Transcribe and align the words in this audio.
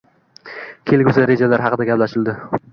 Kelgusi 0.93 1.27
rejalari 1.33 1.69
haqida 1.69 1.91
gaplashildi. 1.93 2.39